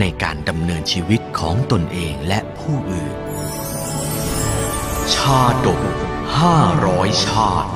[0.00, 3.14] ในการดำเนินชีวิตของตนเองและผู้อื่น
[5.14, 5.82] ชาดก
[6.38, 7.72] ห้าร้อยชาติ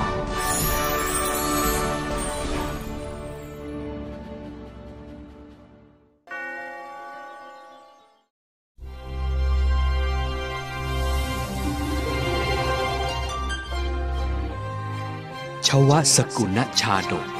[15.66, 17.37] ชวสกุณชาดก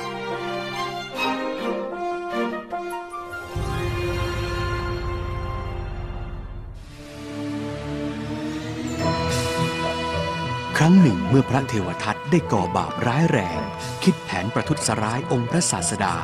[10.88, 13.60] รั้งหนึ่งเมื่อพระเทวทัตได้ก่อบาปร้ายแรง
[14.04, 16.14] คิดแผนประทุษร้ายองค์พระศาสดา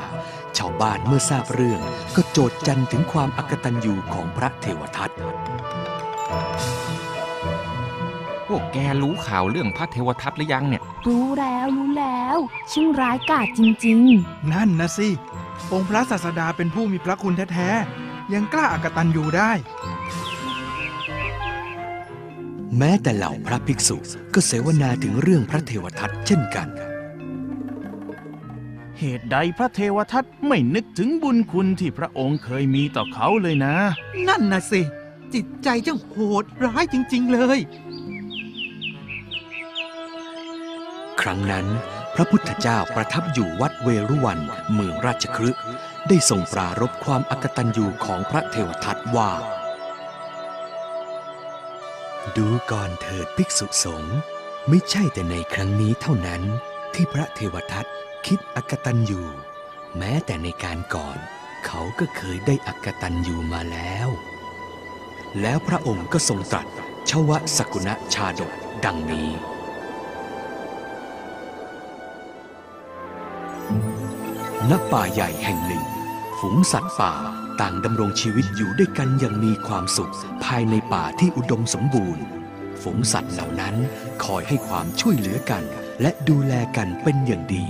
[0.59, 1.81] ชาวบ้านเมื่อทราบเรื่อง
[2.17, 5.11] ก็โจดจันถึงความอักตันยูของพระเทวทัต
[8.47, 12.39] พวกแกรู้ข่าวเรื่องพระเทวทัตหรือยังเนี่ย รู้แล้วรู้แล้ว
[12.73, 14.01] ช่างร้ายกาจจริง
[14.53, 15.09] นั่นนะสิ
[15.73, 17.71] องค์พระศาสดาเป็นผู้มีพระคุณแท้
[18.03, 19.53] ๆ ยังกล้าอากตันอยู่ได้
[22.79, 23.97] แม้แต่เหล่าพระภิกษุ
[24.35, 26.69] ก็เสวนาถึงเรื่องพระเทวทัตเช่นกัน
[28.99, 33.75] เหตุใดพระเทวทัตไม่นึกถึงบุญคุณที่พระองค์เคยมีต่อเขาเลยนะ
[34.29, 34.81] นั่นนะสิ
[35.35, 37.59] จิตใจเจ้าโหดร้ายจริง ๆ เลย
[41.21, 41.67] ครั้งนั้น
[42.15, 44.39] พระพุทธเจ้าประทับอยู่วัดเวรุวัน
[44.73, 45.63] เมืองราชคฤห์
[46.09, 49.31] ได้ทรงปรารบความอักตันยูของพระเทวทัตว่า
[52.39, 54.17] ดูก่อนเถิดภิกษุสงฆ์
[54.69, 56.43] ไม่ใช่แต่ในครั้งนี้เท่านั้น
[56.95, 57.87] ที่พระเทวทัต
[58.27, 59.27] คิดอักตันอยู่
[59.99, 61.19] แม้แต่ในการก่อน
[61.67, 64.09] เขาก็เคยได้อักตันอยู่มาแล้ว
[65.41, 66.67] แล้วพระองค์ก็ทรงตรัส
[67.11, 68.53] ชวะสกุณชาดก
[68.85, 69.29] ดังนี้
[74.71, 75.85] ณป่าใหญ่แห่งหนึ่ง
[76.39, 77.13] ฝูงสัตว์ป่า
[77.61, 82.25] ต่างดำรงชีวิตอยู่ด้วยกันอย่างมีความสุข ภายในป่าที่อุดมสมบูรณ์
[82.83, 83.75] ฝูงสัตว์เหล่านั้น
[84.25, 85.63] คอยให้ความช่วยเหลือกัน
[86.03, 87.67] และดูแลกันเป็นอย่างดี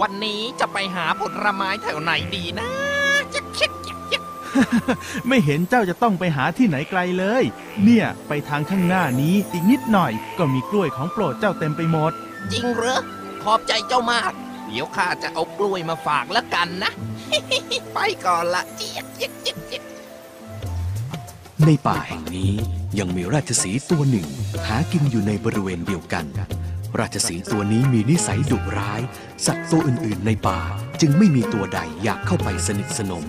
[0.00, 2.68] วันนี้จะไปหาผลไม้แถวไหนดีนะ
[3.34, 4.22] จ๊กจ๊กจ๊กจ๊ก
[5.28, 7.44] ไม่เห็นเจ้าจะต้องไปหาที่ไหนไกลเลย
[7.84, 12.12] เนี่ยไปทางข้างหน้านี้อีกนิดหน่อย ก็มีกล้วยของโปรดเจ้าเต็มไปหมด
[12.52, 13.00] จริงเหรอ
[13.42, 14.32] ขอบใจเจ้ามาก
[14.66, 16.92] เดี๋ยวข้าจะเอากล้วยมาฝากแล้วกันนะ
[17.92, 19.82] ไปก่อนละเจี๊ยกเจี๊ยกเจี๊ยกเจี๊ยก
[21.66, 22.52] ในป่าแห่งนี้
[22.98, 24.28] ยังมีราชสีห์ตัวหนึ่ง
[24.66, 26.26] หากินอยู่ในบริเวณเดียวกัน
[26.98, 29.00] ราชสีห์ตัวนี้มีนิสัยดุร้าย
[29.46, 30.60] สัตว์ตัวอื่นๆในป่า
[31.00, 33.26] จึงไม่มีตัวใดอยากเข้าไปสนิทสนม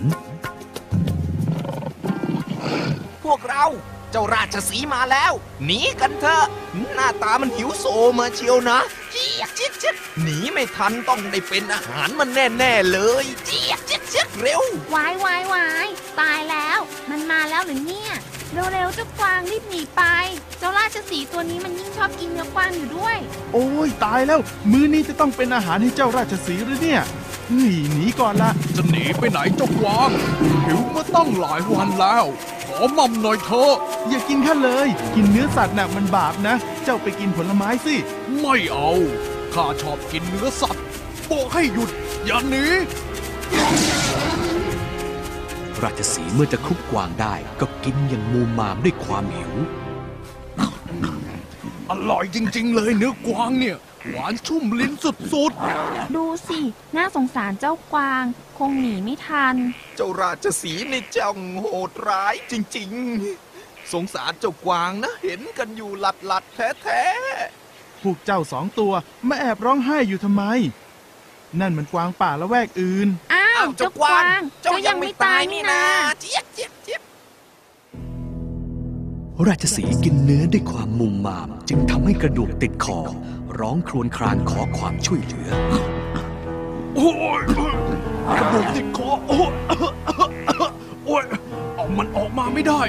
[3.24, 3.64] พวกเรา
[4.03, 5.32] เจ้าราชสีห์มาแล้ว
[5.64, 6.44] หนีกันเถอะ
[6.94, 7.84] หน้าตามันหิวโซ
[8.18, 8.78] มาเชียวนะ
[9.12, 15.88] เจี๊ยกเจี๊ยกเจี๊ยกหนีไม่ทันต้องได้เป็นอาหารมันแน่ ๆ เลยเจี๊ยกเจี๊ยกเจี๊ยกเร็วๆวายวายวาย
[16.20, 16.80] ตายแล้ว
[17.10, 18.12] มันมาแล้วหรือเนี่ย
[18.72, 20.02] เร็วๆเจ้ากวางรีบหนีไป
[20.58, 23.16] เจ้าราชสีห์ตัวนี้มันยิ่งชอบกินเนื้อกวางอยู่ด้วย
[23.52, 24.40] โอ้ยตายแล้ว
[24.72, 27.02] มื้อนี้จะต้องเป็นอาหารให้เจ้าราชสีห์หรือเนี่ย
[27.54, 30.10] หนีหนีก่อนละจะหนีไปไหนเจ้ากวาง
[30.64, 32.24] หิวมาตั้งหลายวันแล้ว
[32.76, 33.72] ขอมั่มหน่อยเถอะ
[34.08, 36.54] อย่ากินข้าเลย กินเนื้อสัตว์น่ะมันบาปนะ
[36.84, 37.94] เจ้าไปกินผลไม้สิ
[38.40, 38.92] ไม่เอา
[39.54, 40.84] ข้าชอบกินเนื้อสัตว์
[41.30, 41.90] บอกให้หยุด
[42.24, 42.64] อย่าหนี
[45.82, 49.52] ราชสีห์เมื่อจะคุบกวางได้ก็กินอย่างมูมามด้วยความหิว
[51.90, 53.76] อร่อยจริง ๆ เลยเนื้อกวางเนี่ย
[54.10, 55.16] หวานชุ่มลิ้นสุด
[56.16, 56.60] ดูสิ
[56.96, 58.24] น่าสงสารเจ้ากวาง
[58.58, 59.56] คงหนีไม่ทัน
[59.96, 62.90] เจ้าราชสีห์นี่จังโหดร้ายจริง
[63.40, 68.92] ๆ สงสารเจ้ากวางนะเห็นกันอยู่หลัดหลัดๆแท้ๆพวกเจ้าสองตัว
[69.28, 70.44] มาแอบร้องไห้อยู่ทำไม
[71.60, 75.82] นั่นมันกวางป่าละแวกอื่น อ้าวอ้าวเจ้าเจ้ากกวาวางงเจ้ายังไม่ตายนี่นะ
[76.20, 77.02] เเจี๊ยบเจี๊ยบเจี๊ยบ
[79.46, 82.98] ราชสีห์กินเนื้อด้วยความมุมมาม จึงทำให้กระดูกติดคอ
[83.60, 85.50] ร้องครวญครางขอความช่วยเหลือ
[86.96, 87.10] โอ้
[87.40, 87.42] ย
[88.40, 89.52] กระดูกติดคอโอ้ย
[91.06, 91.24] โอ้ย
[91.74, 92.82] เอามันออกมาไม่ได้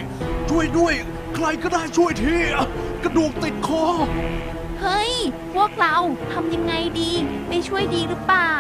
[0.50, 0.94] ช่วยด้วย
[1.36, 2.36] ใครก็ได้ช่วยที
[3.04, 3.84] กระดูกติดคอ
[4.82, 5.14] เฮ้ย
[5.54, 5.96] พวกเรา
[6.34, 7.12] ทำยังไงดี
[7.48, 8.54] ไปช่วยดีหรือเปล่า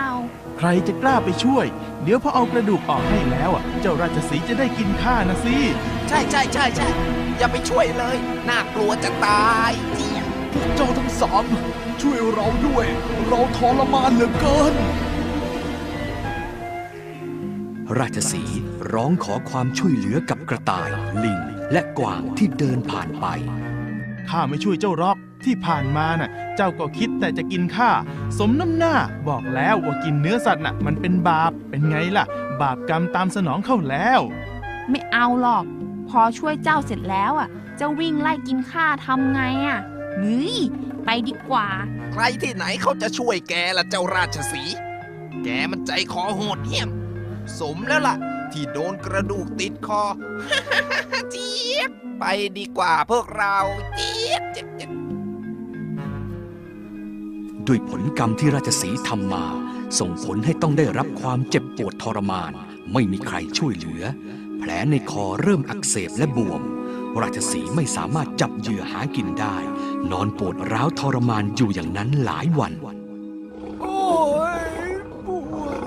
[0.58, 1.66] ใครจะกล้าไปช่วย
[2.04, 5.58] เดี๋ยวพอเอากระดูกออกให้แล้วอะ เจ้าราชสีห์จะได้กินข้านะสิ
[6.08, 6.88] ใช่ใช่ใช่ใช่
[7.38, 8.18] อย่าไปช่วยเลย
[8.50, 9.72] น่ากลัวจะตาย
[10.56, 11.46] พวกเจ้าทั้งสาม
[12.02, 12.86] ช่วยเราด้วย
[13.28, 14.74] เราทรมานเหลือเกิน
[18.00, 18.60] ราชสีห์
[18.94, 20.90] ร้องขอความช่วยเหลือกับกระต่าย
[21.24, 21.40] ลิง
[21.72, 23.26] และกวางที่เดินผ่านไป
[24.30, 27.92] ข้าไม่ช่วยเจ้าหรอกที่ผ่านมาน่ะ เจ้าก็คิดแต่จะกินข้า
[28.38, 28.96] สมน้ำหน้า
[29.28, 32.26] บอกแล้วว่ากินเนื้อสัตว์น่ะ มันเป็นบาปเป็นไงล่ะ
[32.62, 34.20] บาปกรรมตามสนองเข้าแล้ว
[34.90, 35.64] ไม่เอาหรอก
[36.10, 39.80] พอช่วยเจ้าเสร็จแล้วอะเจ้าวิ่งไล่กินข้าทำไงอะ
[40.18, 40.58] เฮ้ย
[41.06, 41.68] ไปดีกว่า
[42.12, 44.76] ใครที่ไหนเขาจะช่วยแกล่ะเจ้าราชสีห์
[45.44, 46.90] แกมันใจคอโหดเหี้ยม
[47.60, 48.16] สมแล้วล่ะ
[48.52, 50.04] ที่โดนกระดูกติดคอ
[51.32, 52.24] เจี๊ยบไป
[52.58, 53.58] ดีกว่าพวกเรา
[53.96, 54.92] เจี๊ยบเจี๊ยบเจี๊ยบ
[57.68, 59.46] ด้วยผลกรรมที่ราชสีห์ทำมา
[60.00, 62.52] ส่งผลให้ต้องได้รับความเจ็บปวดทรมาน
[62.94, 64.04] ไม่มีใครช่วยเหลือ
[64.60, 66.62] แผลในคอเริ่มอักเสบและบวม
[67.22, 69.58] ราชสีห์ไม่สามารถจับเหยื่อหากินได้
[70.12, 72.74] นอนปวดร้าวทรมานอยู่อย่างนั้นหลายวัน
[73.82, 74.00] โอ้
[74.60, 74.66] ย
[75.26, 75.28] ป
[75.60, 75.82] วด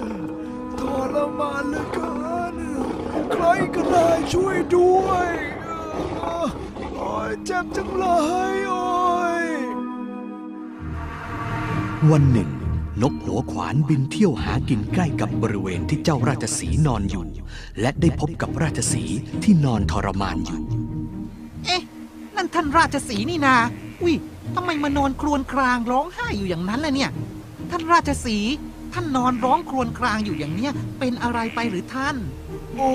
[0.81, 0.83] ท
[1.15, 2.11] รมานเหลือเกิ
[2.55, 2.57] น
[3.33, 3.45] ใคร
[3.75, 5.29] ก็ได้ช่วยด้วย
[6.97, 8.05] โอ้ยเจ็บจังเล
[8.53, 8.87] ยโอ้
[9.45, 9.47] ย
[12.11, 12.51] วันหนึ่ง
[13.03, 17.25] นกหัวขวานบินเที่ยวหากินใกล้กับบริเวณที่เจ้าราชสีห์นอนอยู่
[17.81, 20.98] และได้พบกับราชสีห์ที่นอนทรมานอยู่เอ๊ะ
[22.55, 23.57] นั่นท่านราชสีห์นี่นา
[24.03, 24.15] อุ้ย
[24.55, 27.11] ทำไมมานอนครวญครางร้องไห้อยู่อย่างนั้นล่ะเนี่ย
[27.71, 28.53] ท่านราชสีห์
[28.93, 32.17] ท่านนอนร้องครวญครางอยู่อย่างเนี้ย เป็นอะไรไปหรือท่าน
[32.77, 32.93] โอ้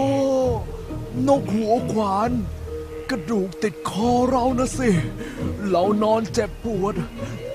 [1.27, 2.31] นกหัวขวาน
[3.09, 4.89] กระดูกติดคอเรานะสิ
[5.69, 6.95] เรานอนเจ็บปวด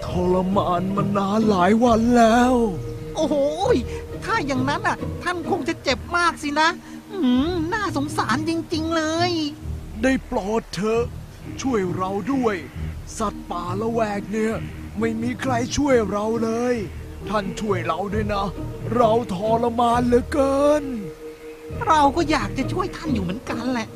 [0.05, 2.55] ทรมานมานานหลายวันแล้ว
[3.15, 3.37] โอ้โห
[3.75, 3.77] ย
[4.25, 6.69] ถ้าอย่างนั้นอะ ท่านคงจะเจ็บมากสินะ
[7.13, 7.19] อื
[7.51, 9.33] ม น่าสงสารจริง ๆ เลย
[10.03, 11.05] ได้โปรดเถอะ
[11.63, 12.57] ช่วยเราด้วย
[13.19, 14.55] สัตว์ป่าละแวกเนี่ย
[14.99, 16.75] ไม่มีใครช่วยเราเลย
[17.29, 18.47] ท่านช่วยเราด้วยนะ
[18.97, 20.85] เราทรมานเหลือเกิน
[21.87, 23.89] เราก็อยากจะช่วยท่านอยู่เหมือนกันแหละ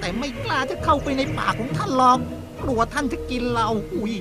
[0.00, 2.18] แต่ไม่กล้าจะเข้าไปในป่ากของท่านหรอก
[2.62, 4.12] กลัวท่านจะกินเราอุ้ย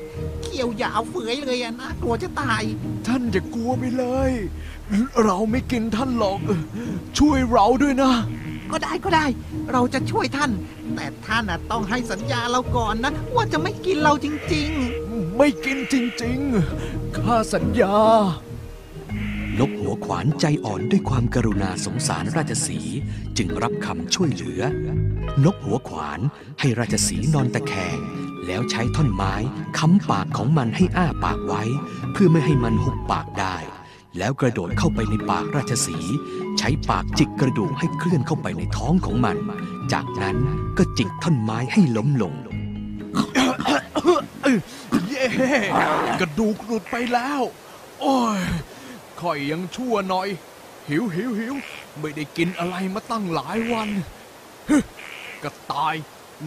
[0.41, 2.63] เขี้ยวยาวเฟือยเลยอะนะกลัวจะตาย
[3.07, 4.31] ท่านอย่ากลัวไปเลย
[5.25, 6.39] เราไม่กินท่านหรอก
[7.17, 8.13] ช่วยเราด้วยนะ
[8.71, 9.25] ก็ได้ก็ได้
[9.71, 10.51] เราจะช่วยท่าน
[10.95, 14.71] แต่ท่านน่ะต้องให้สัญญาเราก่อนนะ ว่าจะไม่กินเราจริง
[15.37, 16.39] ไม่กินจริง
[16.79, 17.95] ๆ ข้าสัญญา
[19.59, 22.97] นกหัวขวานใจอ่อนด้วยความกรุณาสงสารราชสีห์
[23.37, 24.61] จึงรับคำช่วยเหลือ
[25.45, 26.19] นกหัวขวาน
[26.59, 27.97] ให้ราชสีห์นอนตะแคง
[28.45, 29.33] แล้วใช้ท่อนไม้
[29.77, 31.63] ค้ำปากของมันให้อ้าปากไว้
[32.11, 33.55] เพื่อไม่ให้มันหุบปากได้
[34.17, 35.97] แล้วกระโดดเข้าไปในปากราชสี
[36.57, 39.37] ใช้ปากจิกกระดูกให้เคลื่อนเข้าไปในท้องของมัน
[39.93, 40.37] จากนั้น
[40.77, 42.33] ก็จิกท่อนไม้ให้ล้มลง
[45.07, 45.27] เย้
[46.19, 47.41] กระดูกหลุดไปแล้ว
[48.01, 48.41] โอ้ย
[49.21, 50.27] ค่อยยังชั่วหน่อย
[50.89, 51.55] หิวหิวหิว
[51.99, 53.89] ไม่ได้กินอะไรมาตั้งหลายวัน
[55.43, 55.95] กระต่าย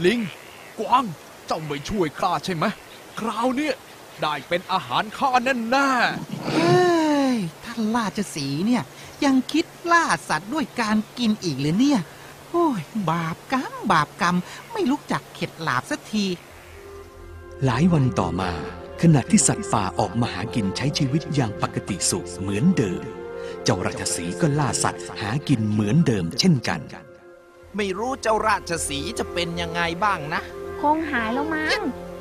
[0.05, 0.19] ลิง
[0.79, 1.05] กวาง
[1.47, 2.65] เจ้าไม่ช่วยข้าใช่ไหม
[3.21, 3.75] คราวเนี้ย
[4.23, 5.89] ได้เป็นอาหารข้าแน่แน่
[7.71, 8.83] ท่านราชสีห์เนี่ย
[9.25, 12.01] ยังคิดล่าสัตว์ด้วยการกินอีกเลยเนี่ย
[12.51, 14.37] โอ้ย บาปกรรม บาปกรรม
[14.73, 16.27] ไม่รู้จักเข็ดหลาบสักที
[17.65, 18.53] หลายวันต่อมา
[19.03, 23.03] ขณะที่สัตว์ป่าออกมาหากินใช้ชีวิตอย่างปกติสุขเหมือนเดิม
[23.65, 26.81] เจ้าราชสีห์ก็ล่าสัตว์หากินเหมือนเดิมเช่นกัน
[27.77, 30.43] ไม่รู้เจ้าราชสีห์จะเป็นยังไงบ้างนะ
[30.81, 31.81] คงหายแล้วมั้ง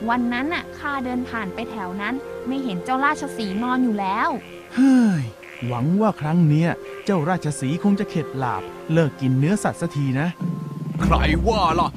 [0.10, 2.15] วันนั้นน่ะข้าเดินผ่านไปแถวนั้น
[2.48, 4.29] ไม่เห็นเจ้าราชสีห์นอนอยู่แล้ว
[4.75, 5.24] เฮ้ย
[5.68, 6.70] หวังว่าครั้งเนี้ย
[7.06, 8.63] เจ้าราชสีห์คงจะเข็ดหลาบ
[8.94, 11.16] เลิกกินเนื้อสัตว์สักทีนะๆใคร
[11.48, 11.89] ว่าล่ะ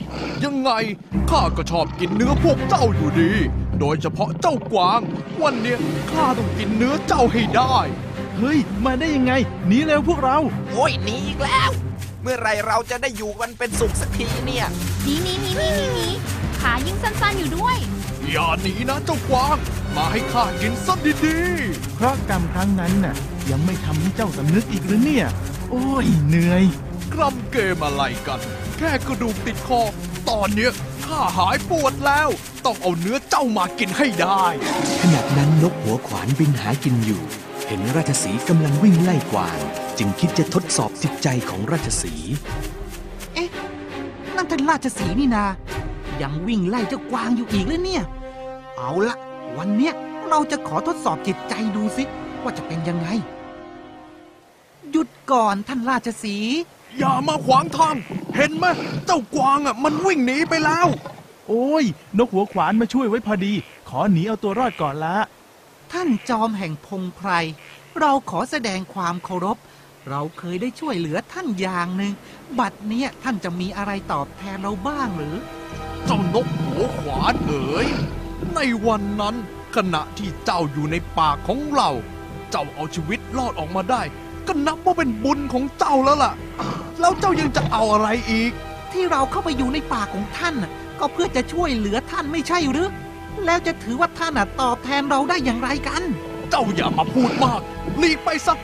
[0.44, 0.70] ยังไง
[1.30, 3.32] ข้าก็ชอบกินเนื้อพวกเจ้าอยู่ดี
[3.80, 5.00] โดยเฉพาะเจ้ากวาง
[5.42, 5.78] วันเนี้ย
[6.10, 7.76] ข้าต้องกินเนื้อเจ้าให้ได้
[8.38, 9.32] เฮ้ย มาได้ยังไง
[9.66, 10.38] หนีเร็วพวกเรา
[10.72, 11.70] โอ้ยหนีอีกแล้ว
[12.22, 14.66] เมื่อไหรเราจะได้อยู่กันเป็นสุขสักทีเนี่ย
[15.06, 16.12] นี่นี่นี่นี่นี่นี่
[16.60, 17.76] ขายิ่งสั้นๆอยู่ด้วย
[18.30, 19.56] อย่าหนีนะเจ้ากวาง
[19.96, 21.12] มาให้ข้ากินสักดี
[21.96, 23.14] เพราะกรรมครั้งนั้นน่ะ
[23.50, 25.26] ยังไม่ทำให้เจ้าสำนึกอีกหรือเนี่ย
[25.70, 28.40] โอ้ยเหนื่อย ๆกรำเกมอะไรกัน
[28.78, 29.80] แค่กระดูกติดคอ
[30.30, 30.72] ตอนเนี้ย
[31.06, 32.28] ข้าหายปวดแล้ว
[32.64, 34.44] ต้องเอาเนื้อเจ้ามากินให้ได้
[35.02, 37.22] ขณะนั้นนกหัวขวานบินหากินอยู่
[37.66, 39.58] เห็นราชสีห์กำลังวิ่งไล่กวาง
[39.98, 42.32] จึงคิดจะทดสอบจิตใจของราชสีห์
[43.34, 43.48] เอ๊ะ
[44.36, 45.44] นั่นท่านราชสีห์นี่นา
[46.22, 48.02] ยังวิ่งไล่เจ้ากวางอยู่อีกเลยเนี่ย
[48.76, 49.16] เอาละ
[49.56, 49.94] วันเนี้ย
[50.28, 52.04] เราจะขอทดสอบจิตใจดูสิ
[52.42, 53.08] ว่าจะเป็นยังไง
[54.94, 56.56] ยุดก่อนท่านราชสีห์
[56.98, 57.96] อย่ามาขวางทาง
[58.36, 58.64] เห็นไหม
[59.06, 60.86] เจ้ากวางอะ มันวิ่งหนีไปแล้ว
[61.48, 61.84] โอ้ย
[62.18, 63.52] นกหัวขวานมาช่วยไว้พอดี
[63.88, 65.16] ขอหนีเอาตัวรอดก่อนละ
[65.92, 67.30] ท่านจอมแห่งพงไพร
[68.00, 69.58] เราขอแสดงความเคารพ
[70.08, 72.12] เราเคยได้ช่วยเหลือท่านอย่างหนึ่ง
[72.58, 75.36] บัดเนี้ยท่านจะมีอะไรตอบแทนเราบ้างหรือ
[76.04, 77.88] เจ้านกหัวขวานเอ๋ย
[78.54, 79.36] ในวันนั้น
[79.76, 81.90] ขณะที่เจ้าอยู่ในป่าของเรา
[82.50, 84.02] เจ้าเอาชีวิตรอดออกมาได้
[84.46, 86.32] ก็นับว่าเป็นบุญของเจ้าแล้วล่ะ
[87.00, 88.52] แล้วเจ้ายังจะเอาอะไรอีก
[88.92, 90.70] ที่เราเข้าไปอยู่ในป่าของท่านน่ะ
[91.00, 92.88] ก็เพื่อจะช่วยเหลือท่านไม่ใช่หรือ
[93.44, 96.02] แล้วจะถือว่าท่านน่ะตอบแทนเราได้อย่างไรกัน
[96.50, 97.60] เจ้าอย่ามาพูดมาก
[97.98, 98.58] หลีกไปสัก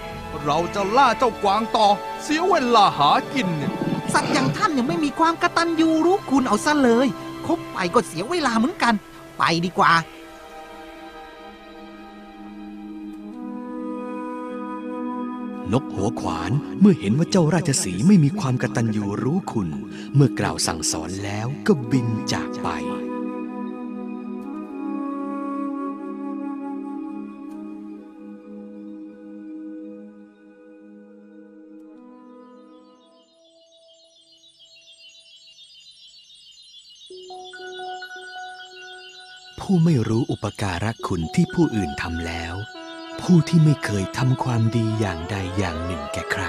[0.44, 1.87] เราจะล่าเจ้ากวางต่อ
[2.23, 3.73] เสียเวลาหากินเนี่ย
[4.12, 7.08] สัตว์อย่างท่านยังไม่มีความกตัญญูรู้คุณเอาซะเลย
[7.47, 8.94] คบไปก็เสียเวลาเหมือนกัน
[9.38, 9.92] ไปดีกว่า
[15.73, 19.68] นกหัวขวานเมื่อเห็นว่าเจ้าราชสีไม่มีความกระตันยูรู้คุณ
[20.14, 22.68] เมื่อกล่าวสั่งสอนแล้วก็บินจากไป
[39.70, 42.54] ผู้ไม่รู้อุปการะคุณที่ผู้อื่นทำแล้ว
[43.20, 46.44] ผู้ที่ไม่เคยทำความดีอย่างใดอย่างหนึ่งแก่ใคร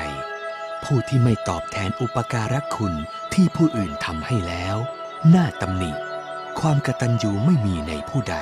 [0.83, 2.93] ผู้ที่ไม่ตอบแทนอุปการะคุณ
[3.33, 4.75] ที่ผู้อื่นทำให้แล้ว
[5.35, 5.91] น่าตำหนิ
[6.59, 8.37] ความกตัญญูไม่มีในผู้ใด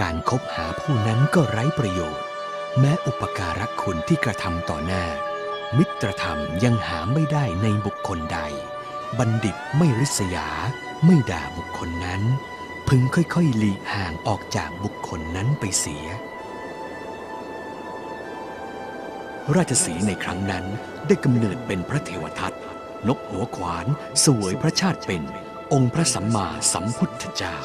[0.00, 2.24] การคบหาผู้นั้นก็ไร้ประโยชน์
[2.78, 5.04] แม้อุปการะคุณที่กระทำต่อหน้า
[5.76, 8.40] มิตรธรรมยังหาไม่ได้ในบุคคลใด
[9.18, 10.48] บัณฑิตไม่ริษยา
[11.04, 12.22] ไม่ด่าบุคคลนั้น
[12.88, 16.06] พึงค่อยๆหลีกห่างออกจากบุคคลนั้นไปเสีย
[19.56, 20.64] ราชสีในครั้งนั้น
[21.06, 22.52] ได้กำเนิดเป็นพระเทวทัต
[23.08, 23.86] นกหัวขวาน
[24.24, 25.22] สวยพระชาติเป็น
[25.72, 27.56] องค์พระสัมมาสัมพุทธเจ้า